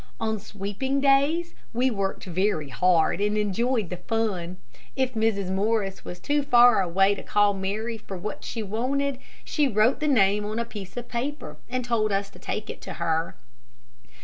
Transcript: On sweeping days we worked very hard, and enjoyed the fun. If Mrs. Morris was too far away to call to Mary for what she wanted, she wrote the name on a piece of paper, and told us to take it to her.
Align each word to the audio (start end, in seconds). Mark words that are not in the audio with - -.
On 0.19 0.39
sweeping 0.39 0.99
days 0.99 1.53
we 1.73 1.91
worked 1.91 2.23
very 2.23 2.69
hard, 2.69 3.21
and 3.21 3.37
enjoyed 3.37 3.91
the 3.91 3.97
fun. 3.97 4.57
If 4.95 5.13
Mrs. 5.13 5.51
Morris 5.53 6.03
was 6.03 6.19
too 6.19 6.41
far 6.41 6.81
away 6.81 7.13
to 7.13 7.21
call 7.21 7.53
to 7.53 7.59
Mary 7.59 7.99
for 7.99 8.17
what 8.17 8.43
she 8.43 8.63
wanted, 8.63 9.19
she 9.45 9.67
wrote 9.67 9.99
the 9.99 10.07
name 10.07 10.43
on 10.43 10.57
a 10.57 10.65
piece 10.65 10.97
of 10.97 11.07
paper, 11.07 11.57
and 11.69 11.85
told 11.85 12.11
us 12.11 12.31
to 12.31 12.39
take 12.39 12.67
it 12.67 12.81
to 12.81 12.93
her. 12.93 13.35